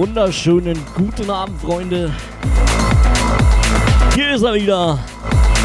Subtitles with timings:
[0.00, 2.10] wunderschönen guten Abend, Freunde.
[4.14, 4.98] Hier ist er wieder,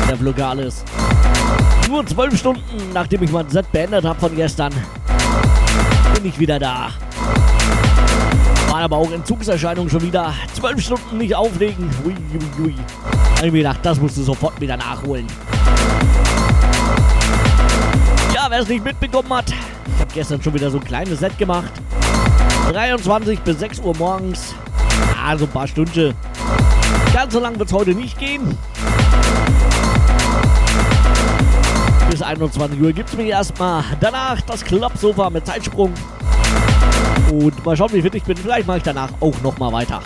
[0.09, 0.83] der Vlogalis.
[1.87, 4.73] Nur zwölf Stunden, nachdem ich mein Set beendet habe von gestern,
[6.15, 6.89] bin ich wieder da.
[8.67, 10.33] War aber auch Entzugserscheinung schon wieder.
[10.53, 11.89] Zwölf Stunden nicht aufregen.
[12.05, 12.75] Ui, ui, ui.
[13.37, 15.27] Hab ich mir gedacht, das musst du sofort wieder nachholen.
[18.33, 21.37] Ja, wer es nicht mitbekommen hat, ich habe gestern schon wieder so ein kleines Set
[21.37, 21.71] gemacht.
[22.71, 24.53] 23 bis 6 Uhr morgens.
[25.25, 26.13] Also ein paar Stunden.
[27.13, 28.57] Ganz so lang wird es heute nicht gehen.
[32.09, 33.83] Bis 21 Uhr gibt es mir erstmal.
[33.99, 35.93] Danach das Klappsofa mit Zeitsprung.
[37.31, 38.37] Und mal schauen, wie fit ich bin.
[38.37, 40.01] Vielleicht mache ich danach auch nochmal weiter.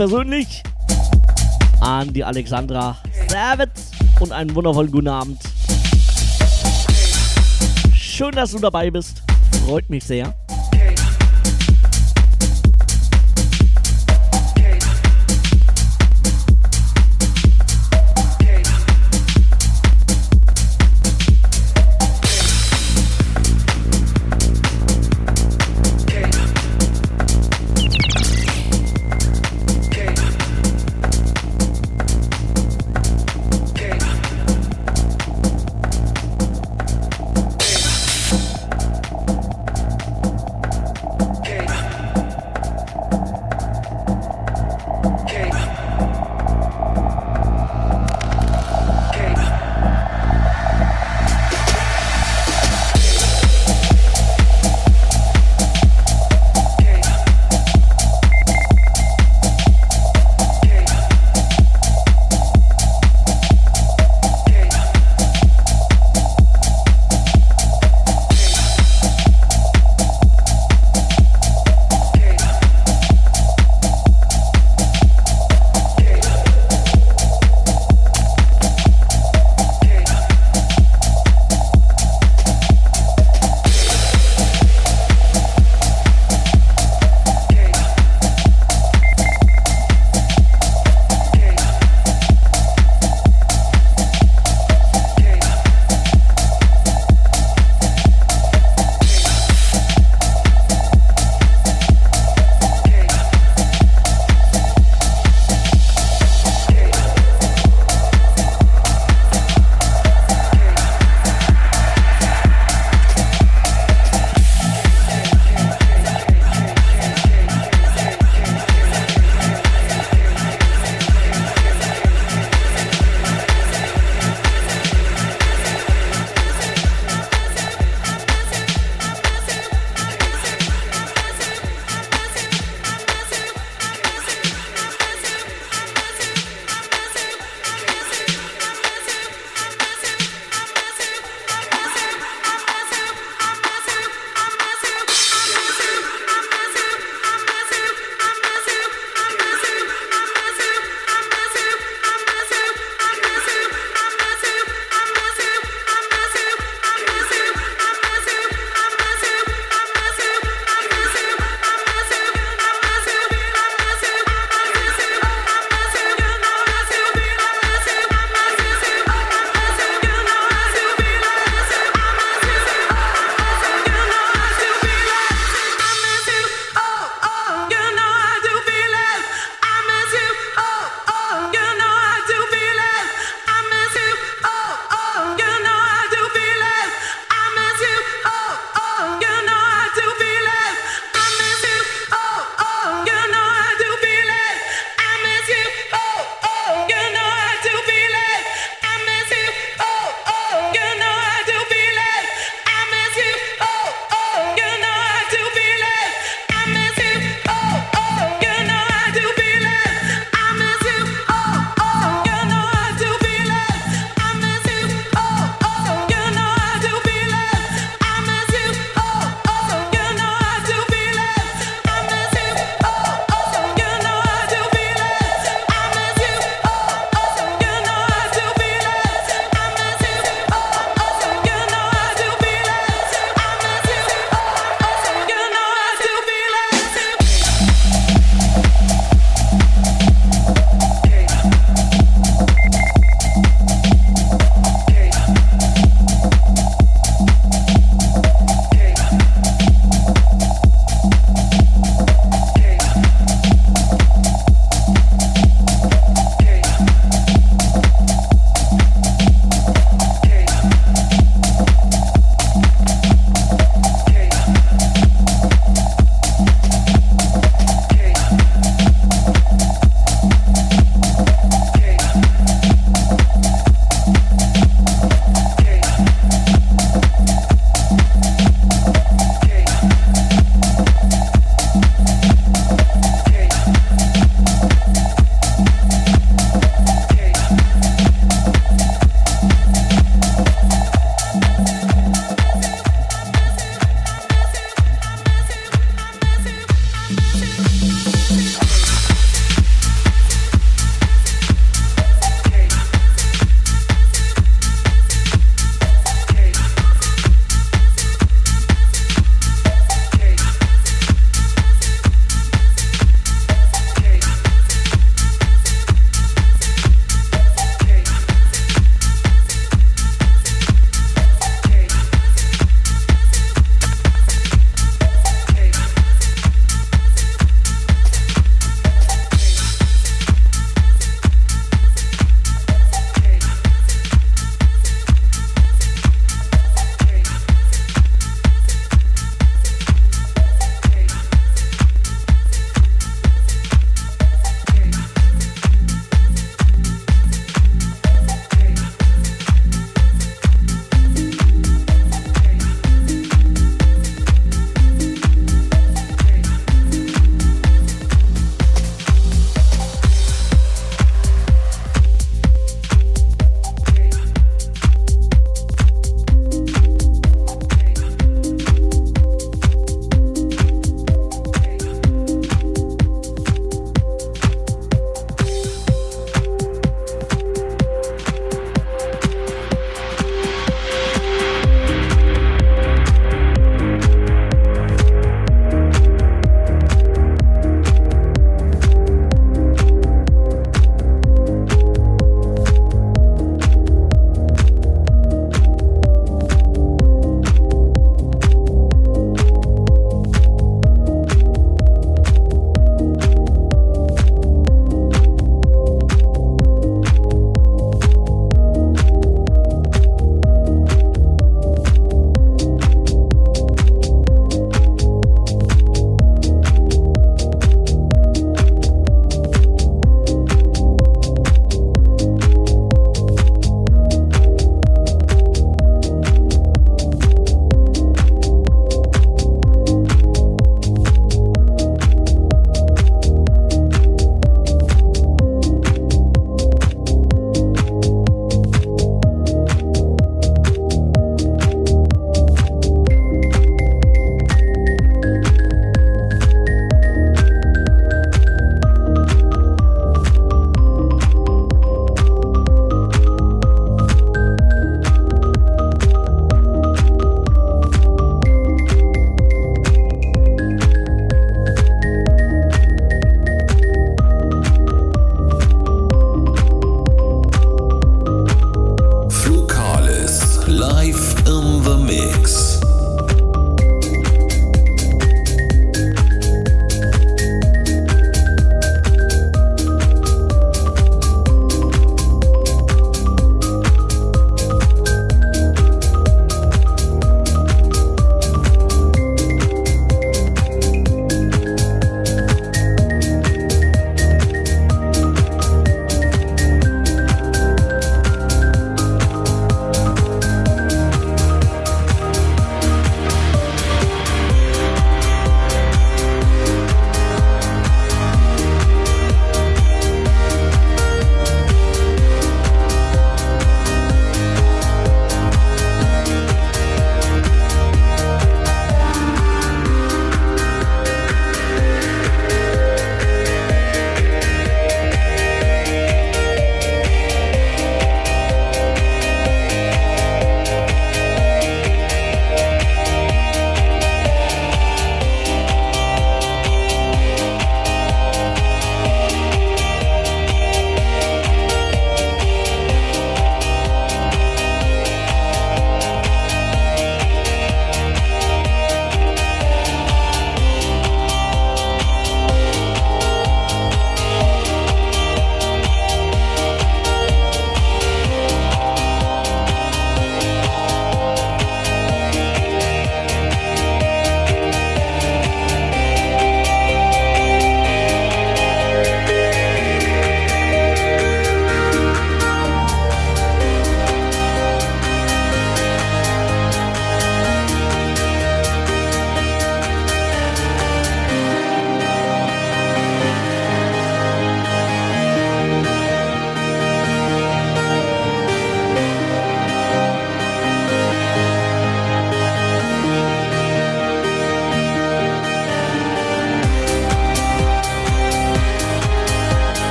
[0.00, 0.62] Persönlich
[1.82, 2.96] an die Alexandra
[3.28, 5.38] Servus und einen wundervollen guten Abend.
[7.94, 9.22] Schön, dass du dabei bist.
[9.66, 10.34] Freut mich sehr.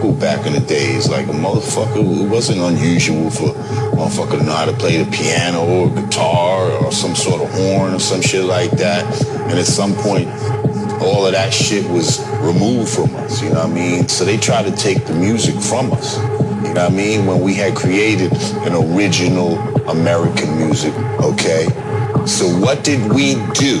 [0.00, 1.08] Musical back in the days.
[1.08, 5.10] Like a motherfucker, it wasn't unusual for a motherfucker to know how to play the
[5.10, 9.04] piano or guitar or some sort of horn or some shit like that.
[9.50, 10.28] And at some point,
[11.02, 14.08] all of that shit was removed from us, you know what I mean?
[14.08, 16.18] So they tried to take the music from us.
[16.18, 17.26] You know what I mean?
[17.26, 18.32] When we had created
[18.66, 19.58] an original
[19.88, 21.66] American music, okay?
[22.26, 23.80] So what did we do?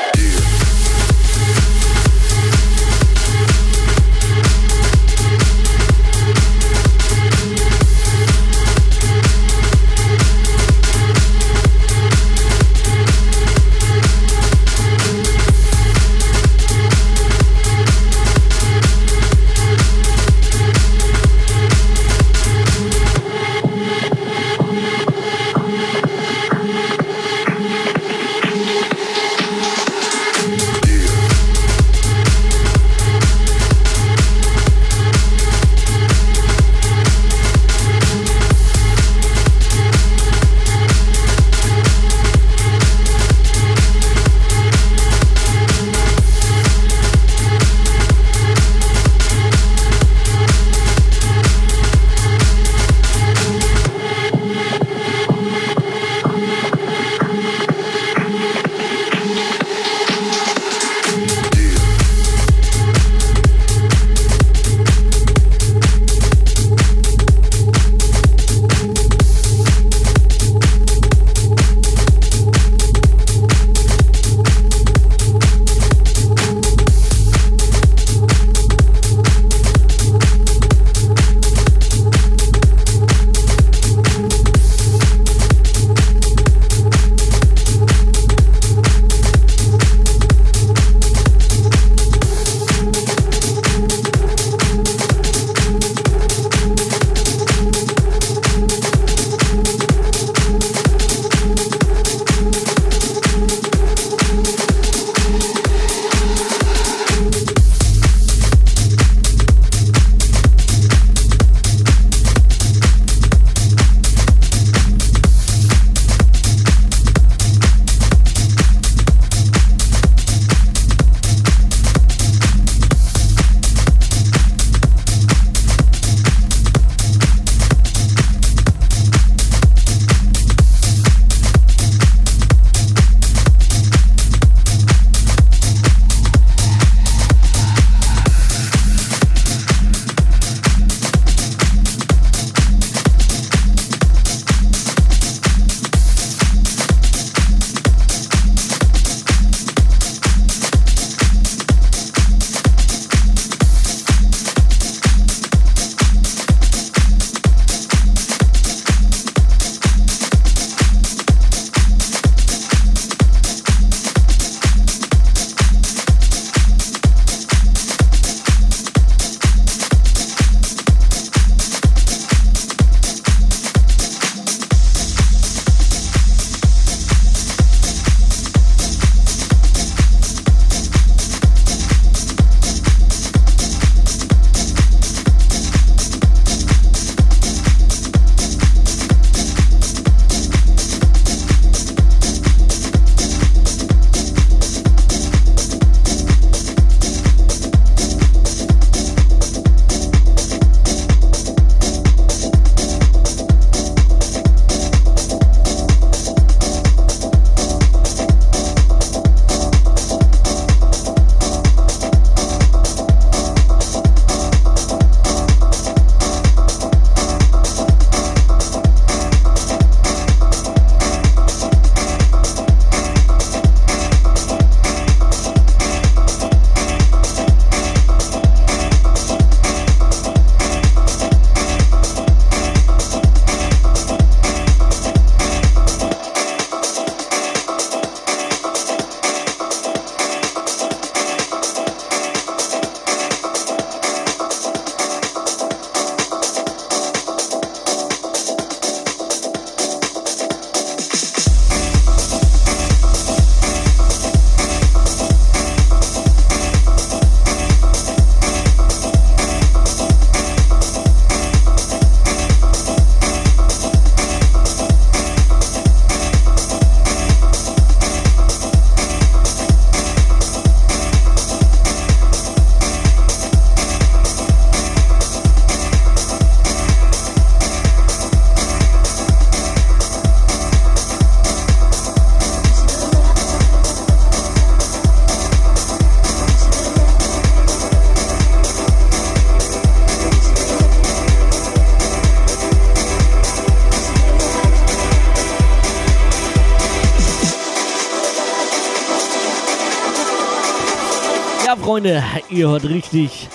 [301.91, 303.49] Freunde, ihr hört richtig.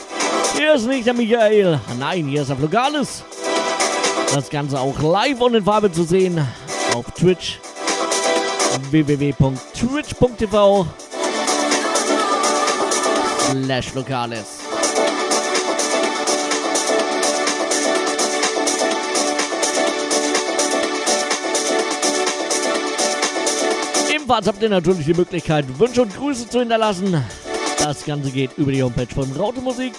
[0.54, 1.80] Hier ist nicht der Michael.
[1.98, 3.24] Nein, hier ist der Flogalis.
[4.34, 6.46] Das Ganze auch live und in Farbe zu sehen
[6.94, 7.58] auf Twitch.
[8.90, 10.86] www.twitch.tv
[13.48, 14.58] slash Lokalis.
[24.14, 27.24] Ebenfalls habt ihr natürlich die Möglichkeit, Wünsche und Grüße zu hinterlassen.
[27.86, 29.92] Das Ganze geht über die Homepage von Rautemusik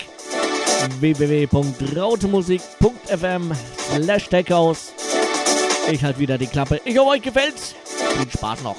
[0.99, 3.51] www.rautemusik.fm
[3.95, 4.27] slash.
[5.89, 6.81] Ich halt wieder die Klappe.
[6.83, 7.75] Ich hoffe, euch gefällt's.
[8.17, 8.75] Viel Spaß noch.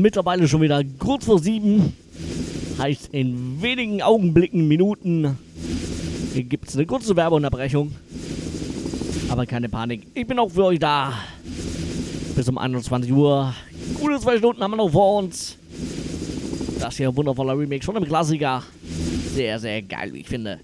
[0.00, 1.94] Mittlerweile schon wieder kurz vor sieben.
[2.78, 5.36] Heißt, in wenigen Augenblicken, Minuten
[6.34, 7.92] gibt es eine kurze Werbeunterbrechung.
[9.28, 11.12] Aber keine Panik, ich bin auch für euch da.
[12.34, 13.54] Bis um 21 Uhr.
[14.00, 15.56] Gute zwei Stunden haben wir noch vor uns.
[16.80, 18.62] Das hier ein wundervoller Remix von einem Klassiker.
[19.34, 20.58] Sehr, sehr geil, wie ich finde.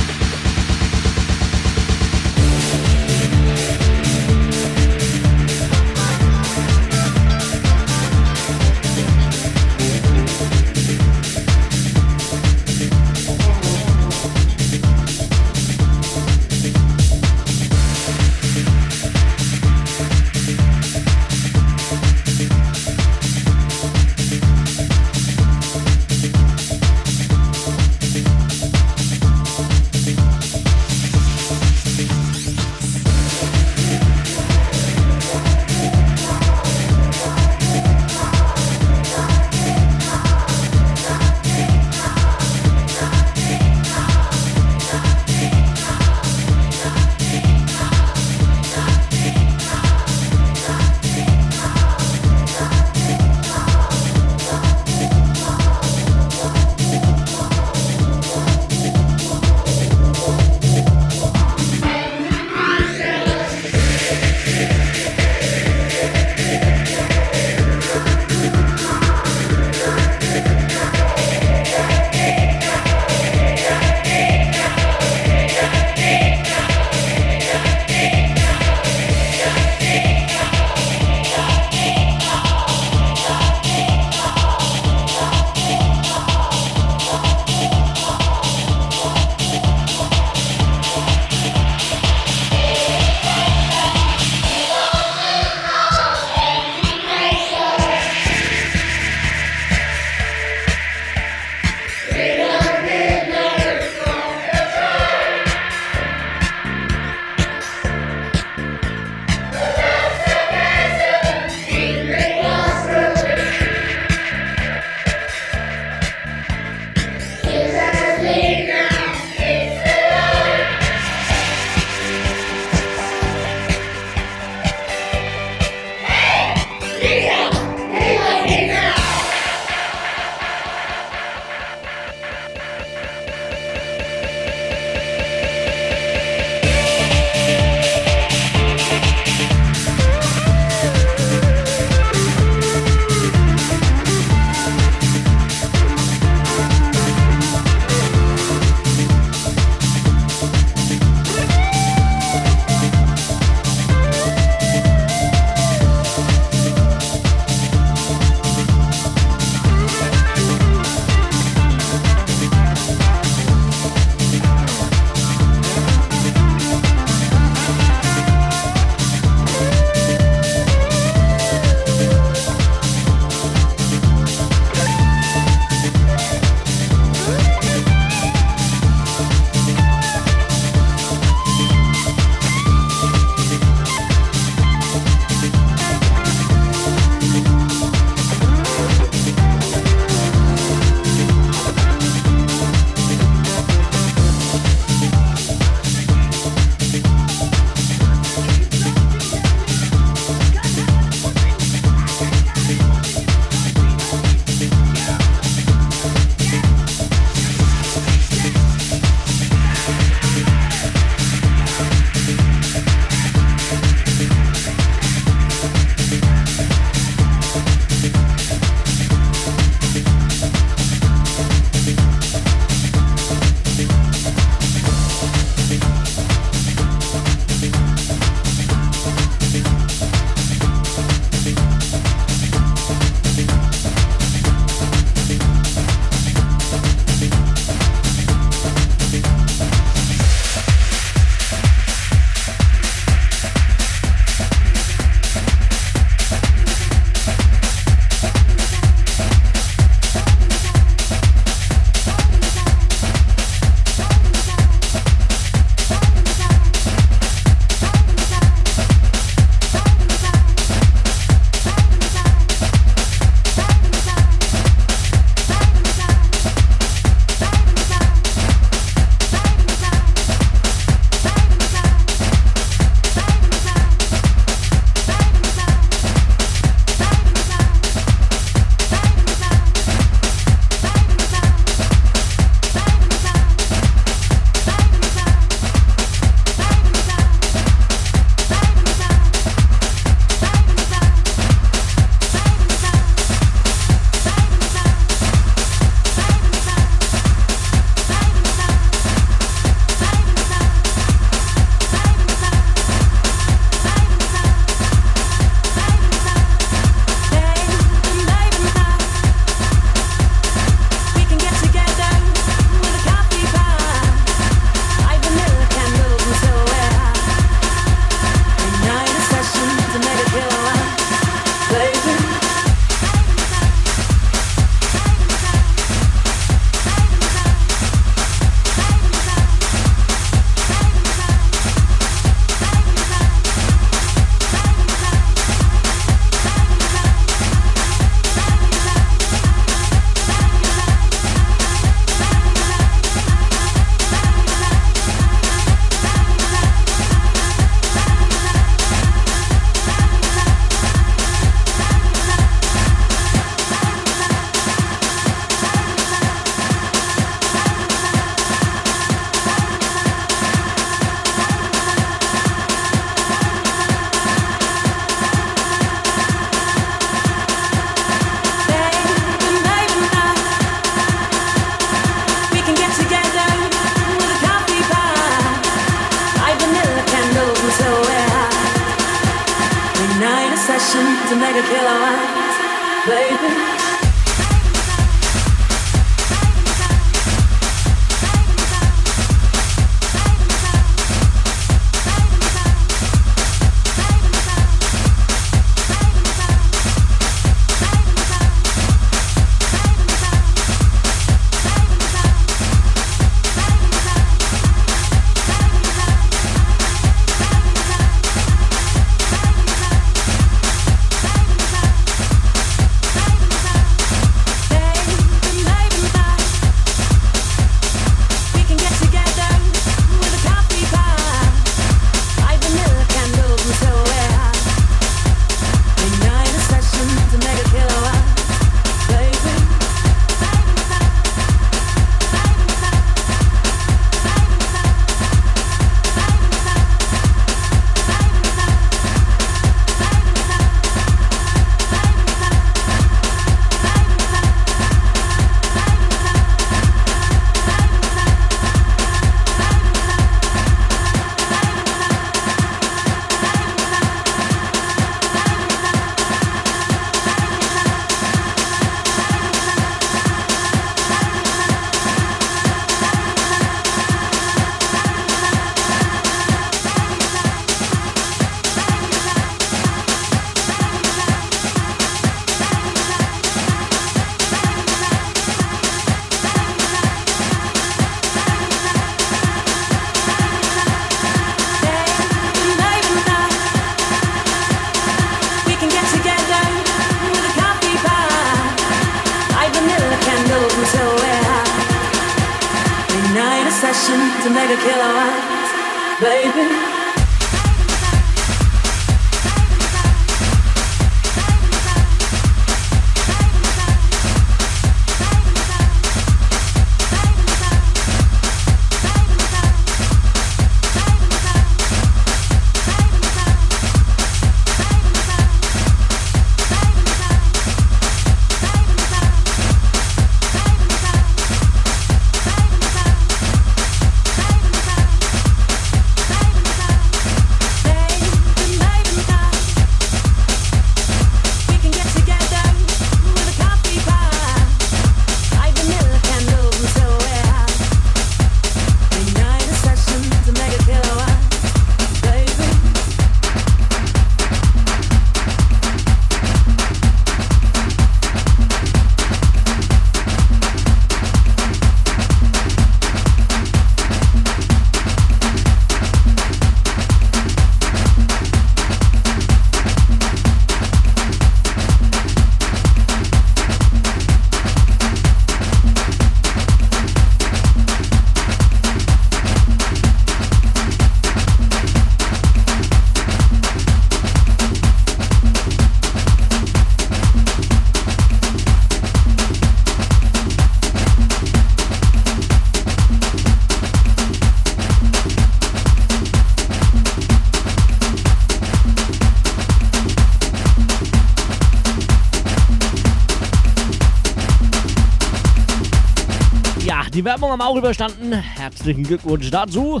[597.20, 598.32] Die Werbung haben auch überstanden.
[598.32, 600.00] Herzlichen Glückwunsch dazu.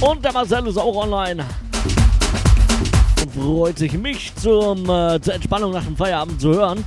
[0.00, 1.44] Und der Marcel ist auch online.
[3.20, 6.84] Und freut sich, mich zum, äh, zur Entspannung nach dem Feierabend zu hören.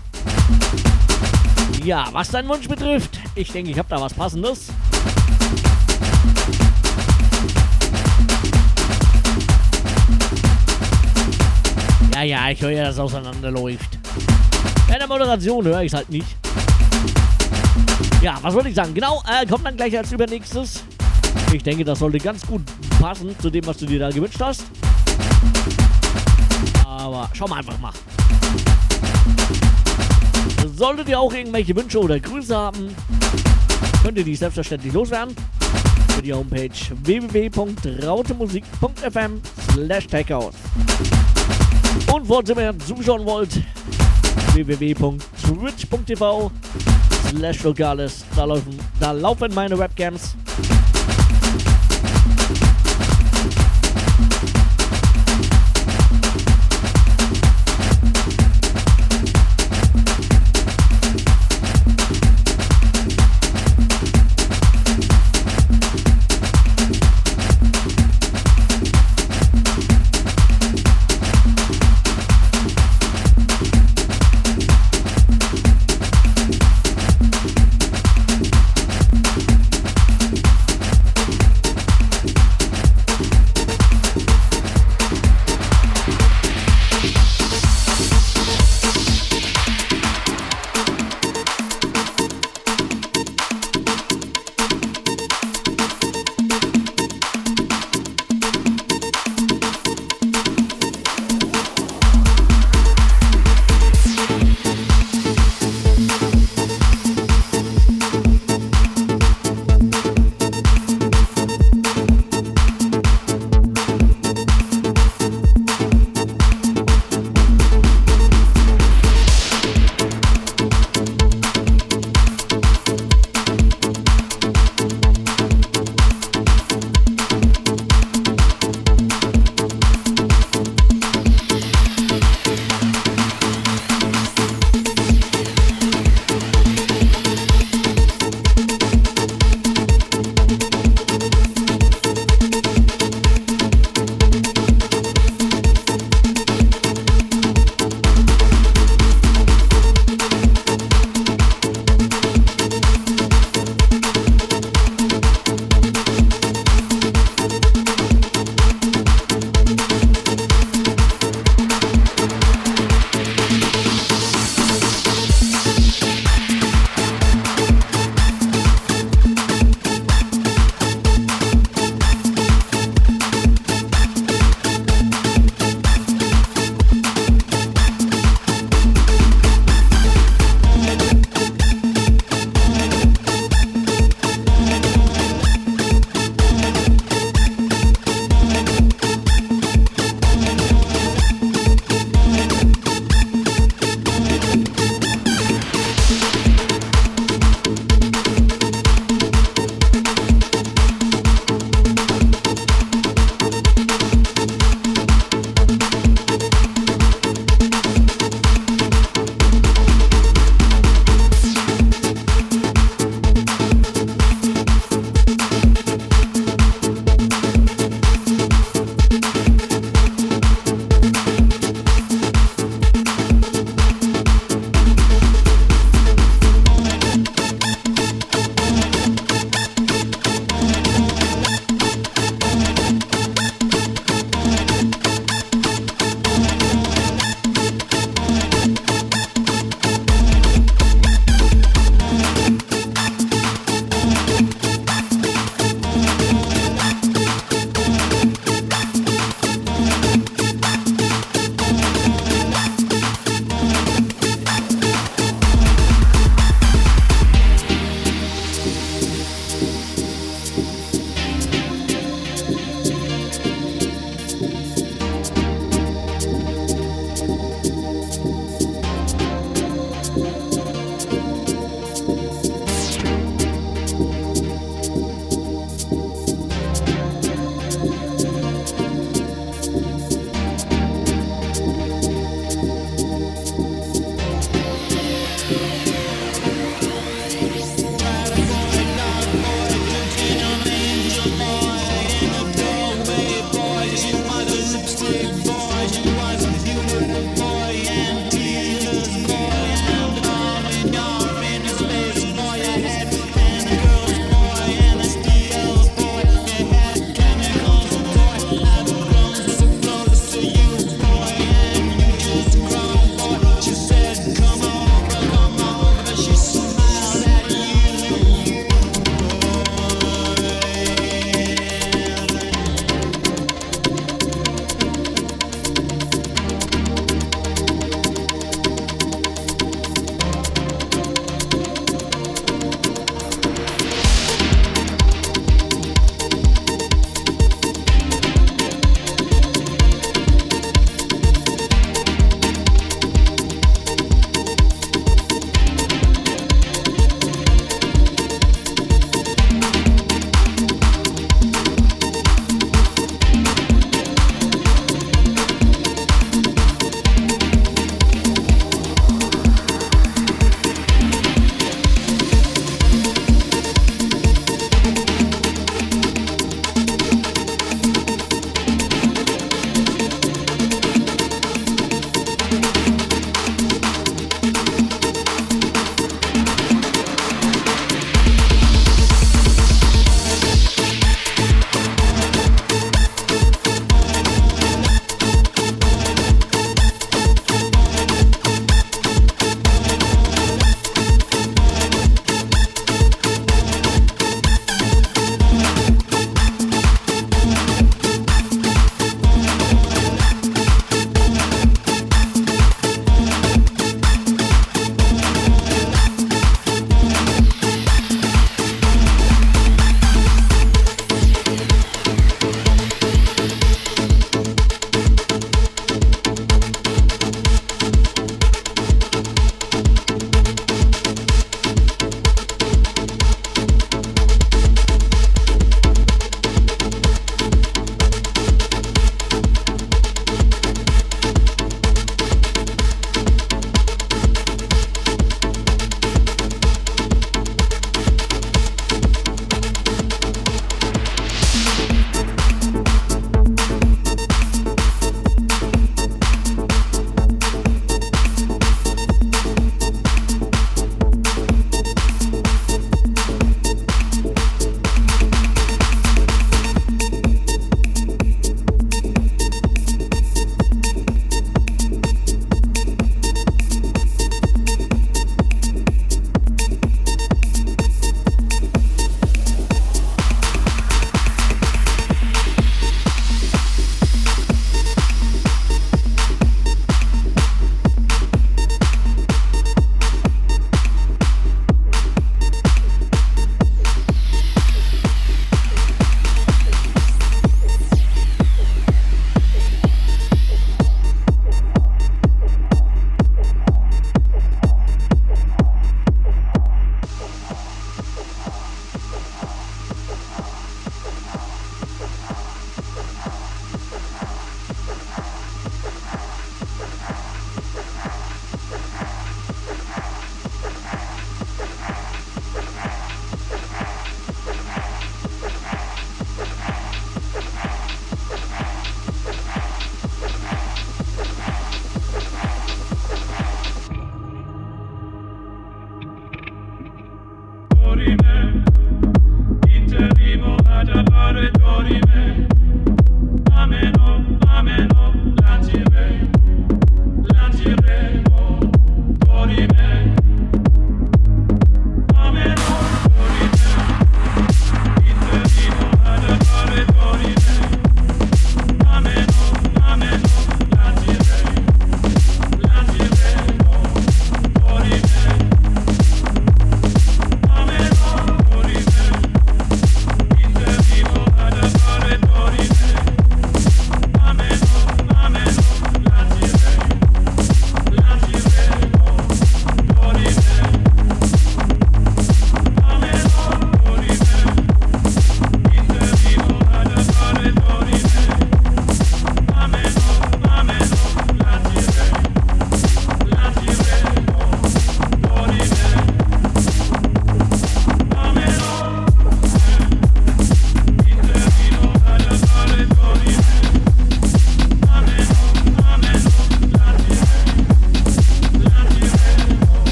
[1.84, 4.68] Ja, was deinen Wunsch betrifft, ich denke, ich habe da was Passendes.
[12.14, 14.00] Ja, ja, ich höre ja, dass es auseinanderläuft.
[14.88, 16.45] Bei der Moderation höre ich es halt nicht.
[18.26, 18.96] Ja, was wollte ich sagen?
[18.96, 20.84] Genau, äh, kommt dann gleich als übernächstes.
[21.54, 22.64] Ich denke, das sollte ganz gut
[23.00, 24.64] passen zu dem, was du dir da gewünscht hast.
[26.88, 27.94] Aber schauen wir einfach mal.
[30.76, 32.96] Solltet ihr auch irgendwelche Wünsche oder Grüße haben,
[34.02, 35.36] könnt ihr die selbstverständlich loswerden.
[36.16, 36.72] Für die Homepage
[37.04, 40.08] www.rautemusik.fm slash.
[42.12, 43.62] Und falls ihr mehr zuschauen wollt,
[44.54, 46.52] www.twitch.tv
[47.30, 48.24] slash Locales.
[48.36, 50.36] Da laufen, da laufen meine Webcams.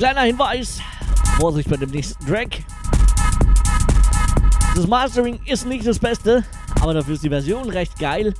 [0.00, 0.80] Kleiner Hinweis.
[1.38, 2.64] Vorsicht bei dem nächsten Track.
[4.74, 6.42] Das Mastering ist nicht das Beste,
[6.80, 8.32] aber dafür ist die Version recht geil.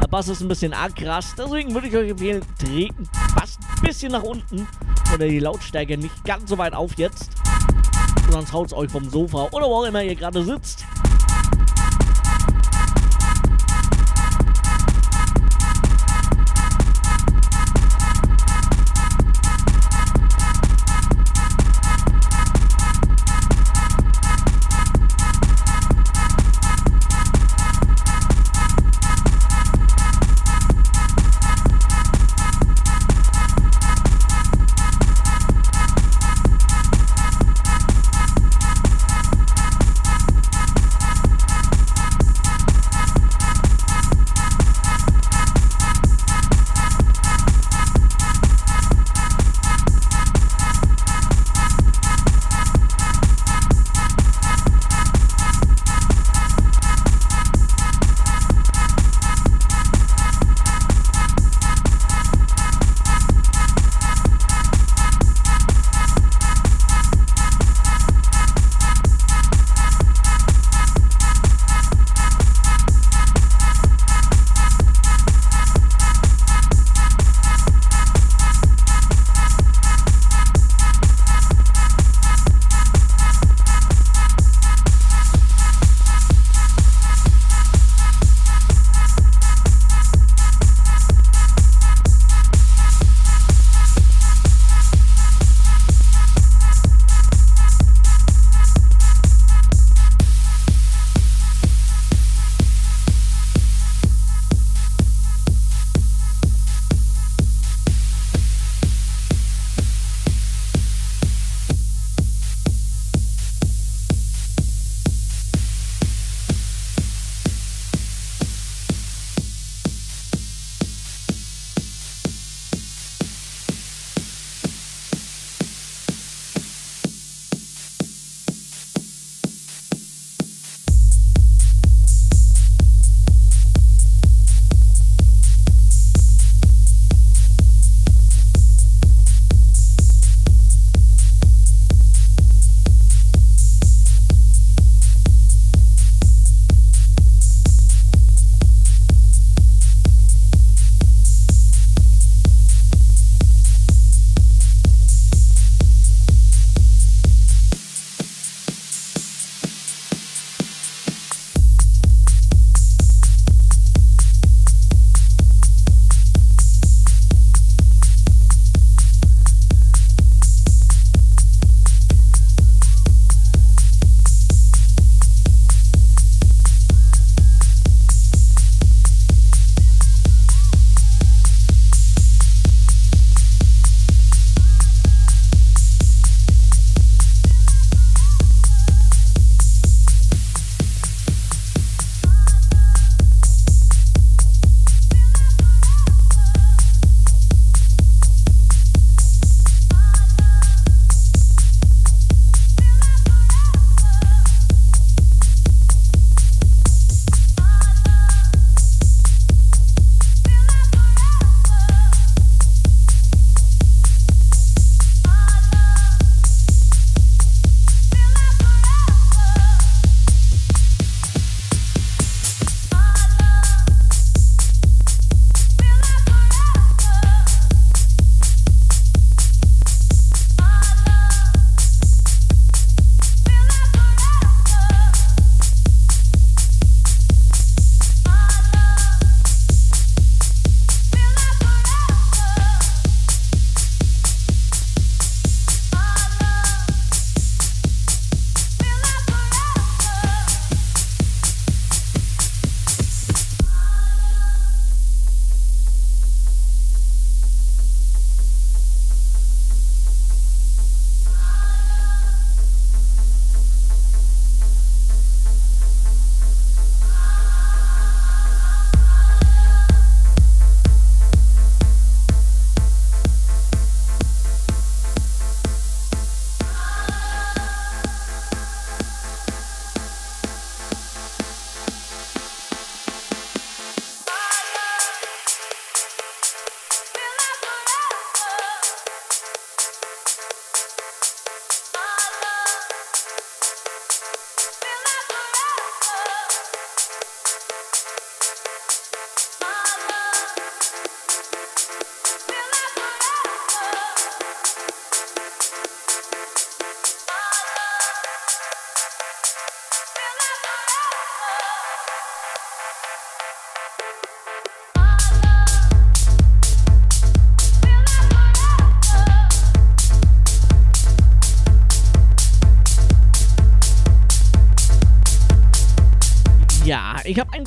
[0.00, 3.82] Der Bass ist ein bisschen arg krass, deswegen würde ich euch empfehlen, treten Bass ein
[3.82, 4.68] bisschen nach unten
[5.12, 7.30] oder die Lautstärke nicht ganz so weit auf jetzt.
[8.30, 10.75] Sonst haut es euch vom Sofa oder wo auch immer ihr gerade sitzt.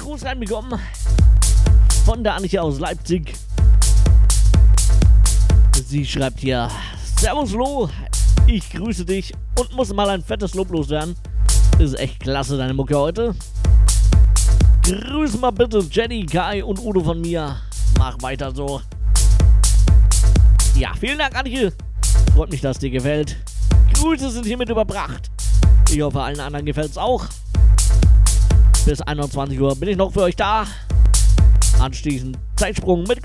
[0.10, 0.80] Gruß reinbekommen
[2.04, 3.32] von der Annika aus Leipzig.
[5.86, 6.68] Sie schreibt hier:
[7.20, 7.92] Servus Lo,
[8.48, 11.16] ich grüße dich und muss mal ein fettes Lob loswerden.
[11.78, 13.36] Ist echt klasse, deine Mucke heute.
[14.82, 17.58] Grüß mal bitte Jenny, Kai und Udo von mir.
[18.00, 18.82] Mach weiter so.
[20.74, 21.72] Ja, vielen Dank, Anike.
[22.34, 23.38] Freut mich, dass dir gefällt.
[23.94, 25.30] Grüße sind hiermit überbracht.
[25.92, 27.28] Ich hoffe, allen anderen gefällt es auch.
[28.86, 30.66] Bis 21 Uhr bin ich noch für euch da.
[31.80, 33.22] Anschließend Zeitsprung mit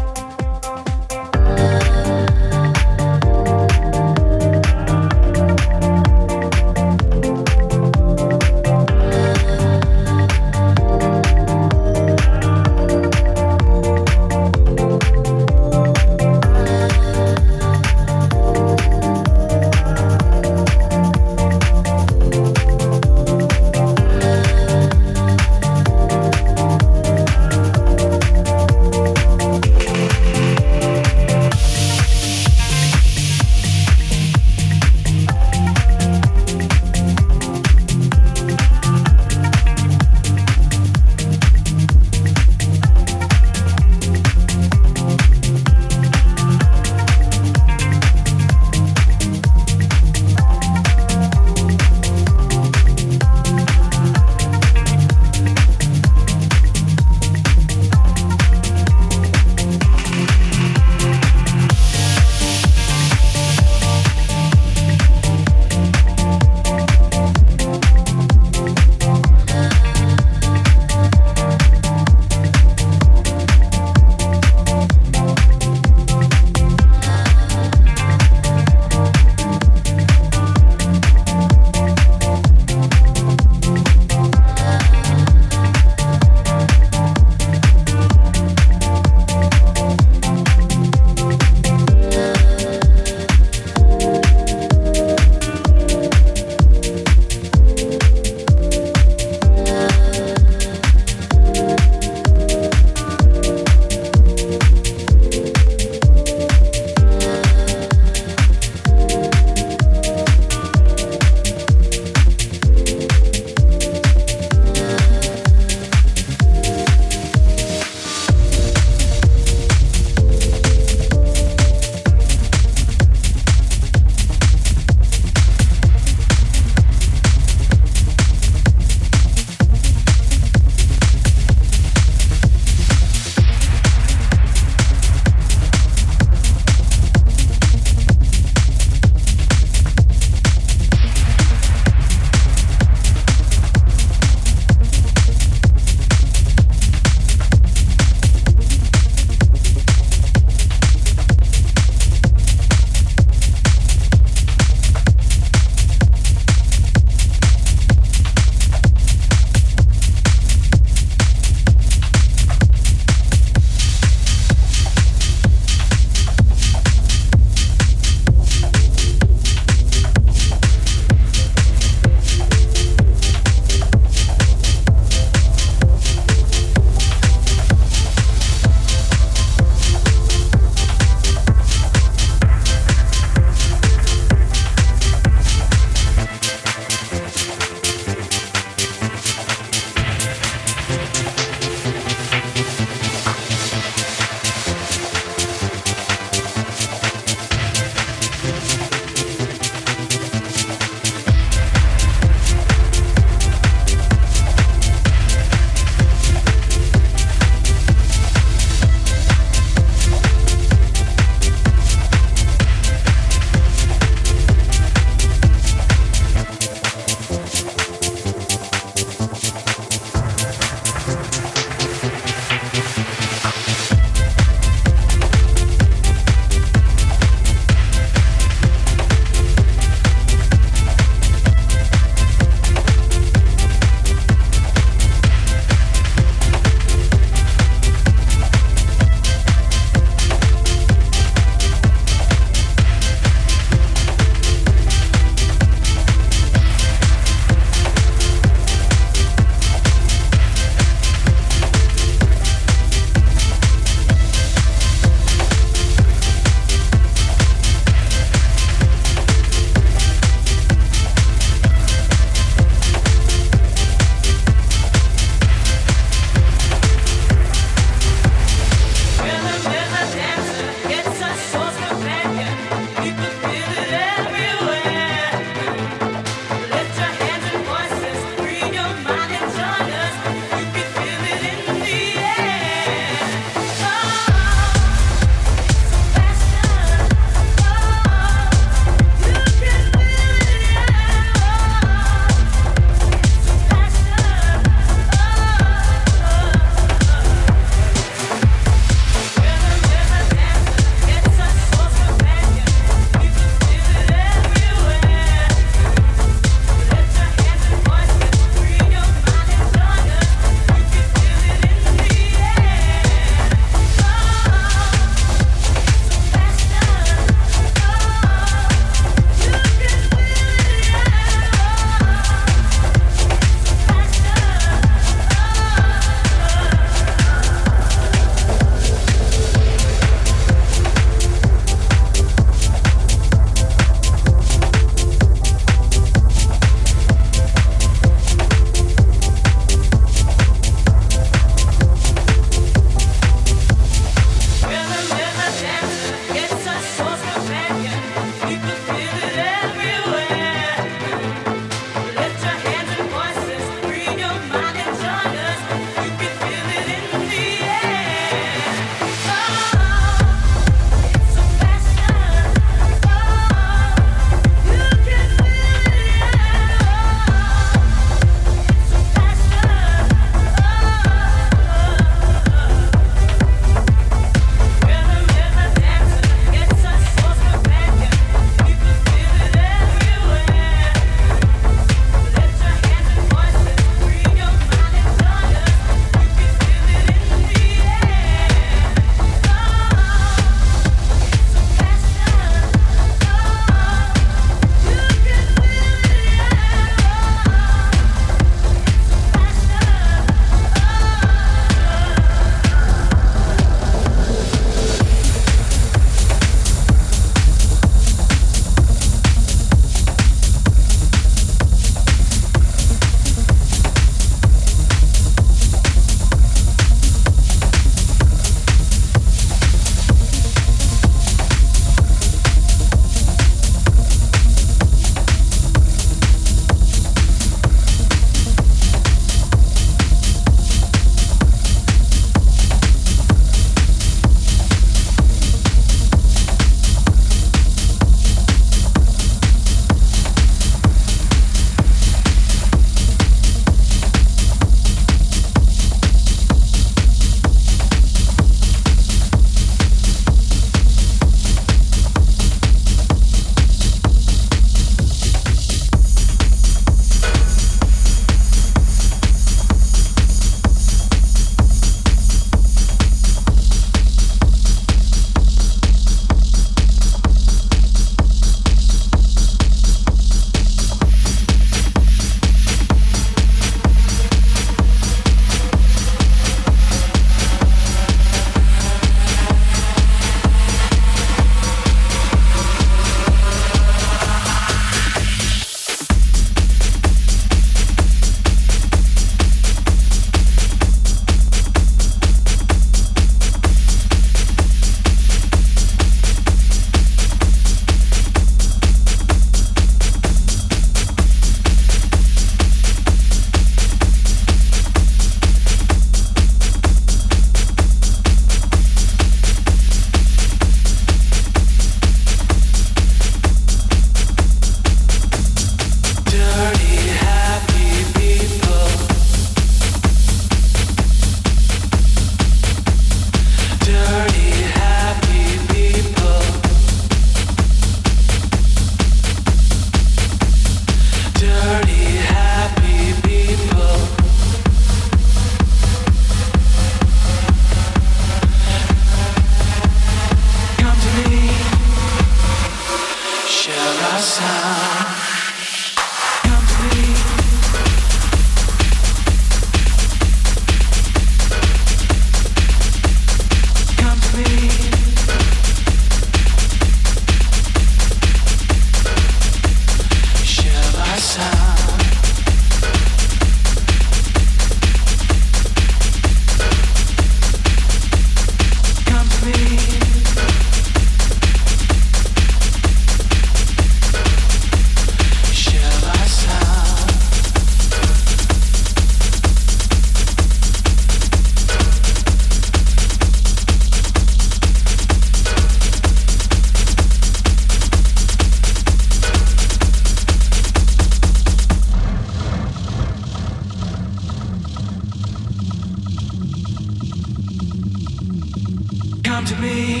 [599.34, 600.00] come to me.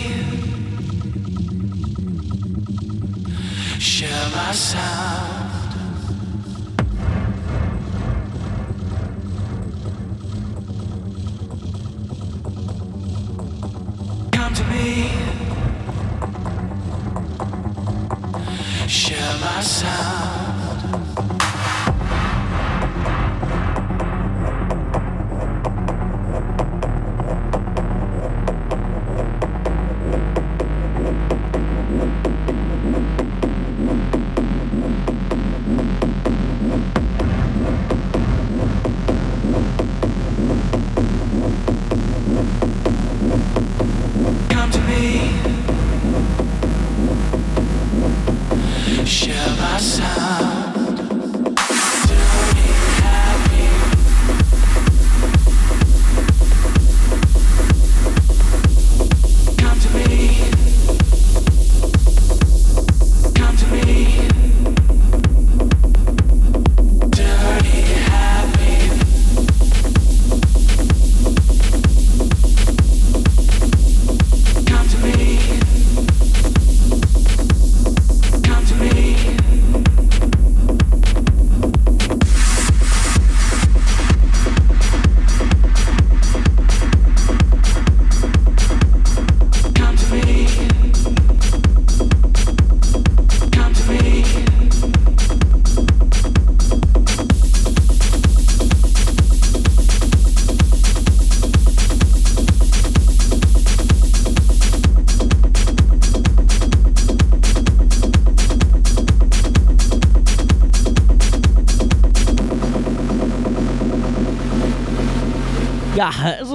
[3.80, 5.43] Share my sound.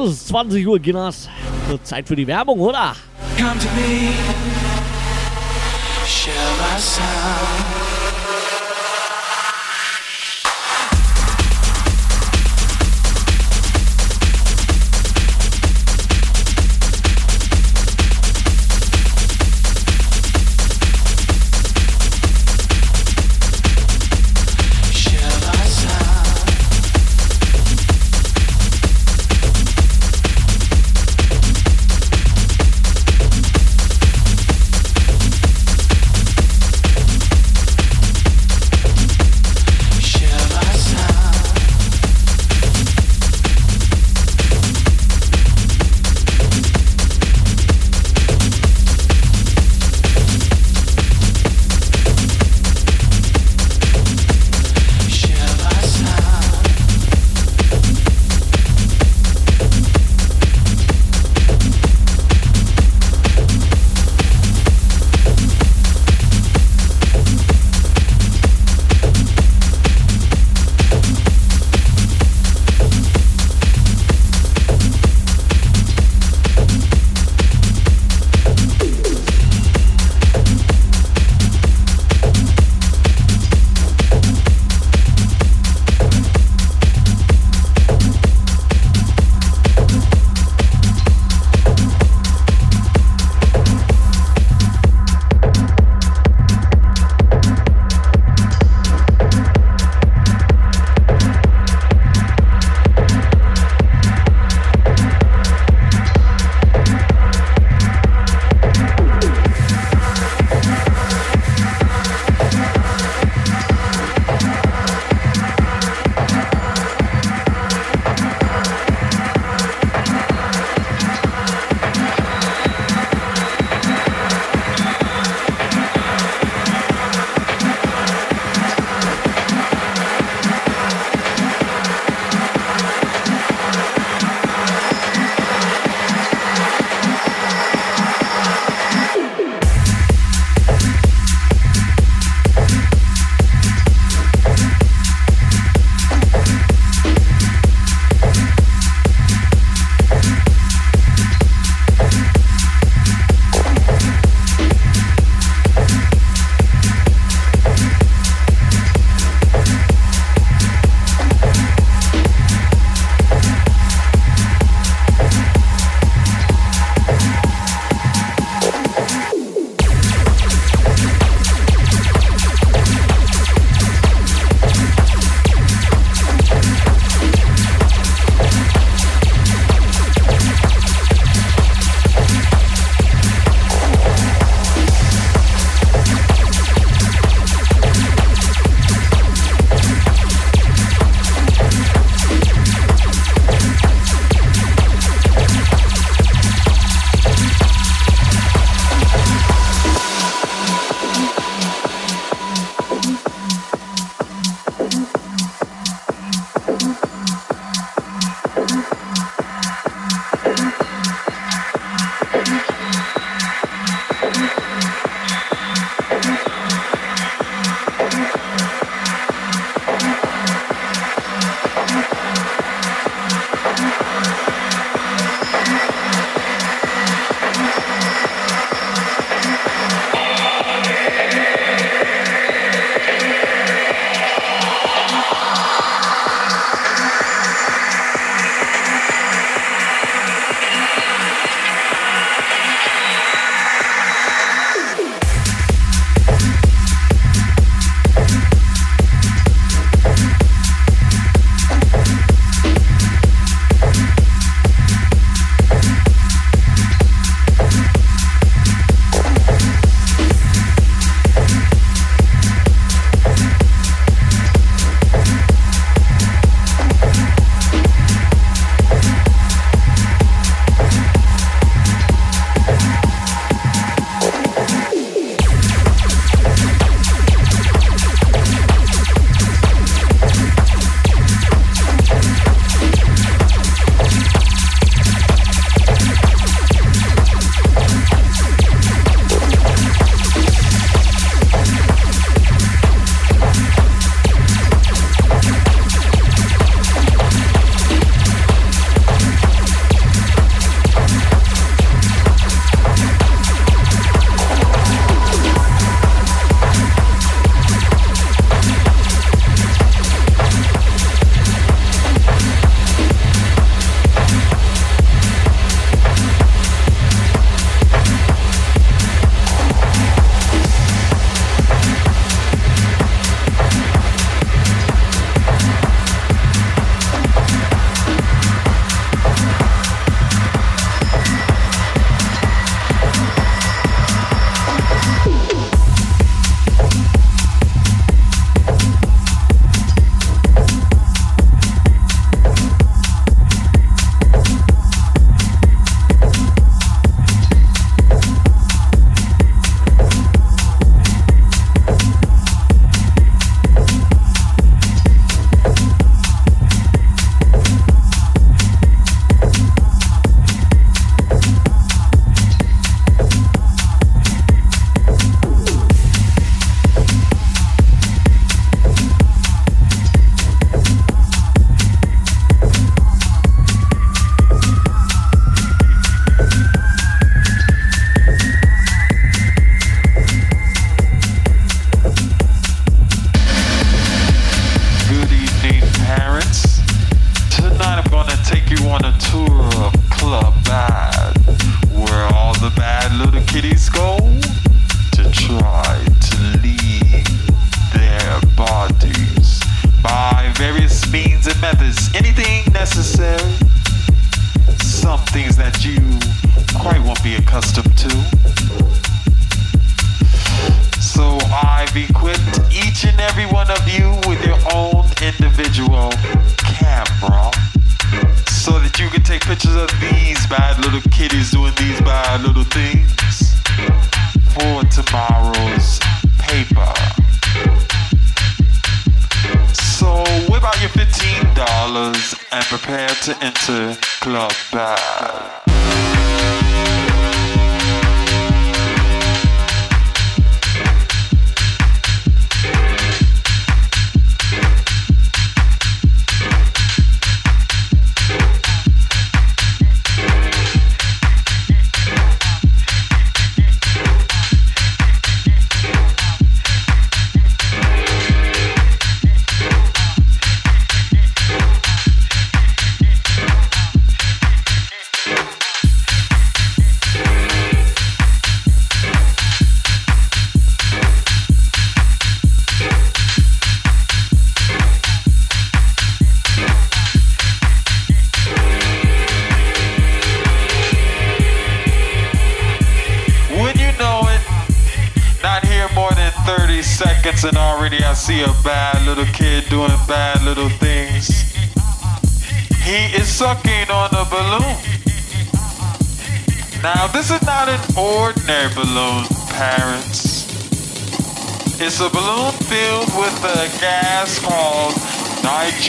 [0.09, 0.27] Clubsofa.
[0.29, 1.29] 20 Uhr, Ginas.
[1.83, 2.95] Zeit für die Werbung, oder?
[3.37, 4.11] Come to me,
[6.05, 7.58] share my sound.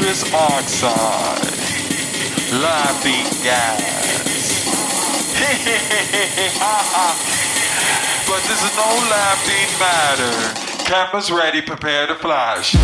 [0.00, 1.44] nitrous oxide,
[2.60, 3.90] laughing gas.
[8.26, 10.34] but this is no laughing matter.
[10.84, 12.74] Cameras ready, prepare to flash.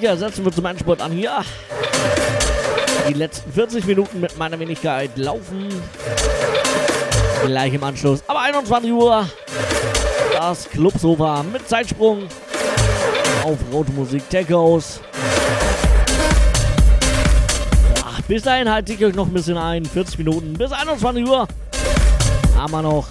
[0.00, 1.44] Sicher setzen wir zum Endspurt an hier.
[3.06, 5.68] Die letzten 40 Minuten mit meiner Wenigkeit laufen.
[7.44, 8.22] Gleich im Anschluss.
[8.26, 9.28] Aber 21 Uhr.
[10.32, 12.22] Das Clubsofa mit Zeitsprung
[13.44, 15.00] auf Rote Musik Tech House.
[17.96, 19.84] Ja, bis dahin halte ich euch noch ein bisschen ein.
[19.84, 21.46] 40 Minuten bis 21 Uhr.
[22.56, 23.09] Haben wir noch.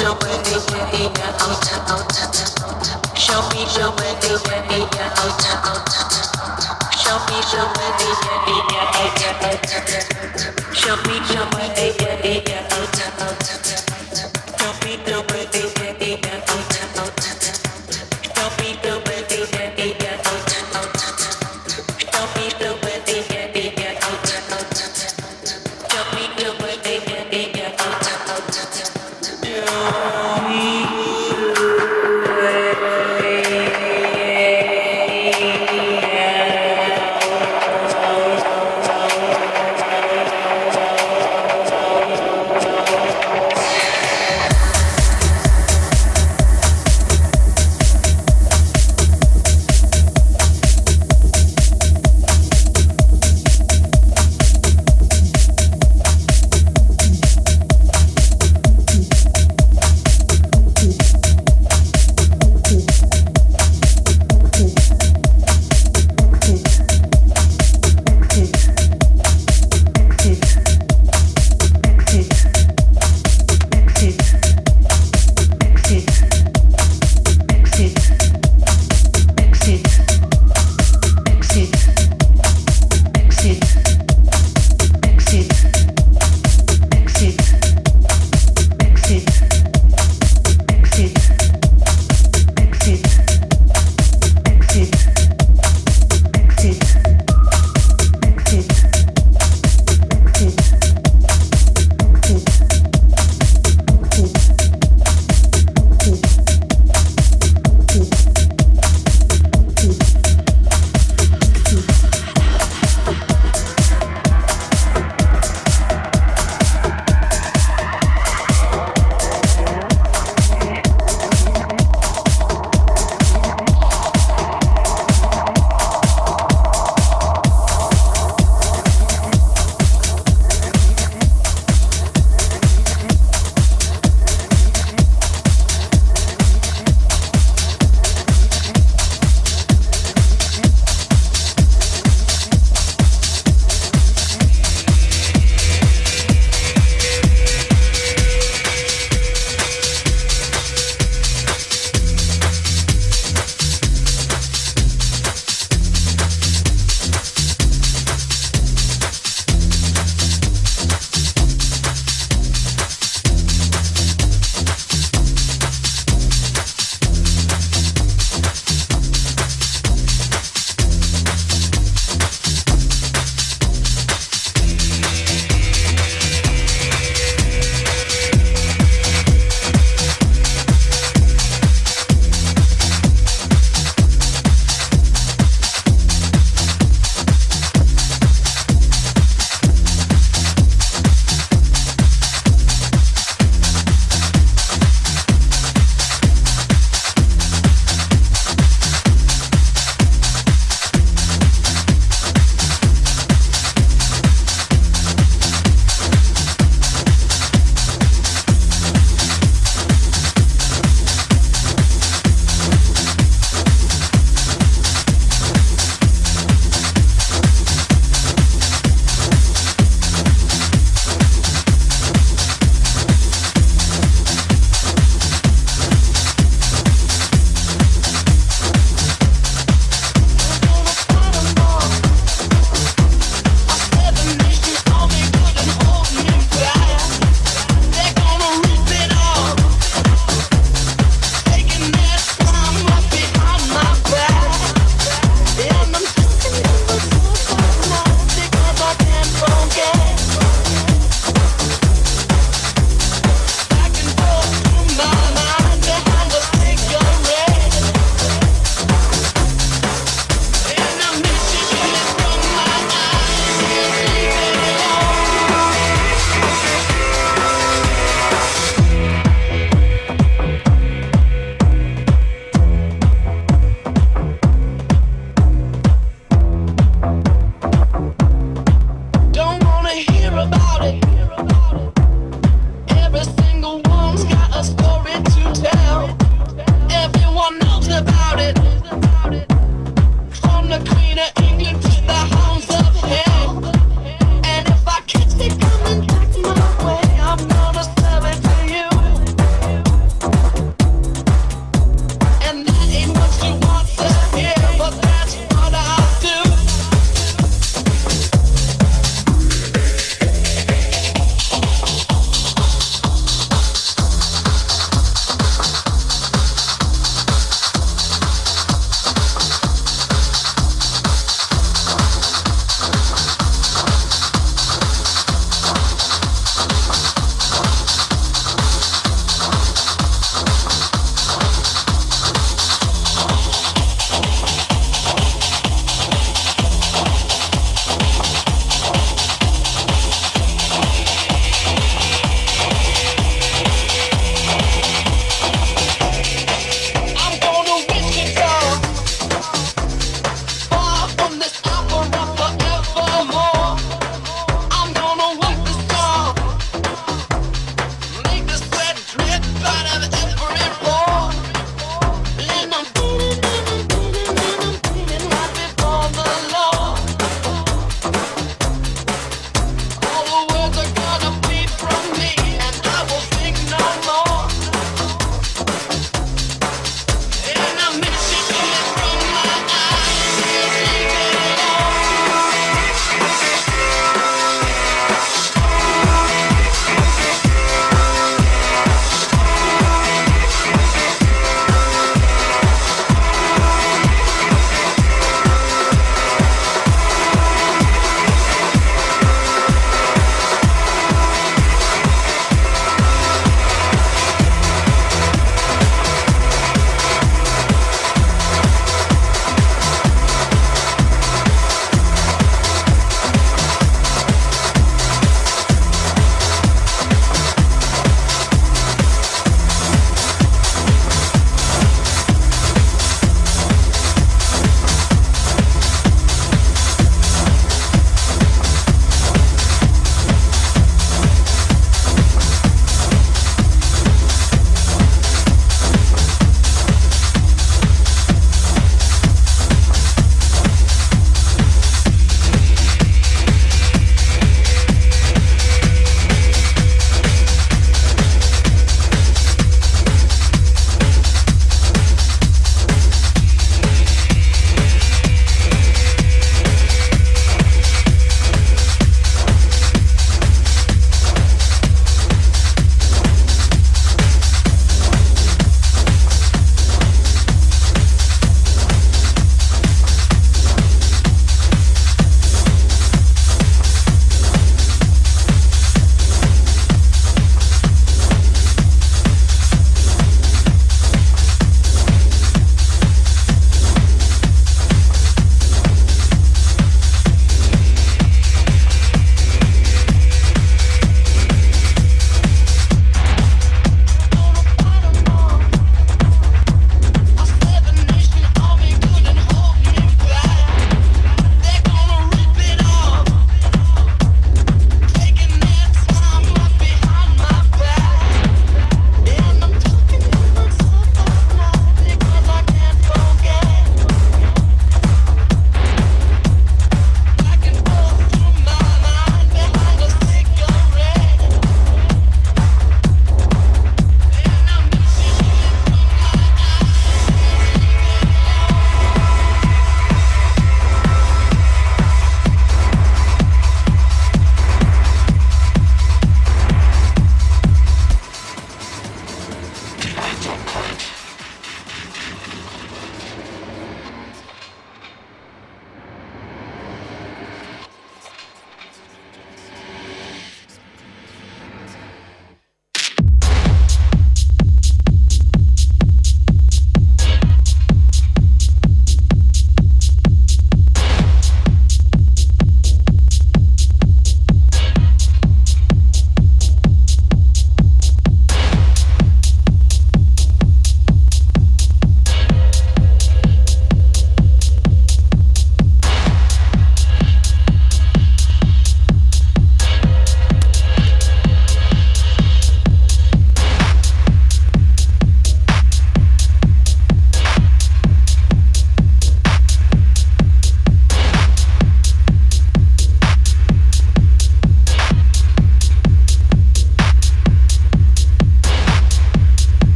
[0.00, 3.18] your body, yeah, yeah, out, out, out.
[3.18, 6.94] Show me your body, yeah, yeah, out, out, out.
[6.94, 9.74] Show me your body, yeah, yeah, out, out, out.
[9.74, 10.74] out.
[10.74, 13.83] Show me your body, yeah, yeah, out, out, out.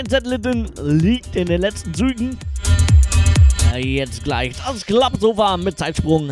[0.00, 2.38] Mein Setlitten liegt in den letzten Zügen.
[3.76, 6.30] Jetzt gleich das Klappsofa mit Zeitsprung.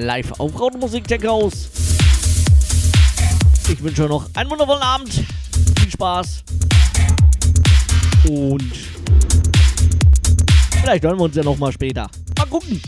[0.00, 1.68] Live auf Rautemusik Tech House.
[3.68, 5.12] Ich wünsche euch noch einen wundervollen Abend.
[5.12, 6.42] Viel Spaß.
[8.28, 8.72] Und
[10.82, 12.10] vielleicht hören wir uns ja noch mal später.
[12.36, 12.82] Mal gucken.